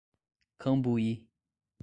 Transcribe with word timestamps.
Cambuí 0.63 1.29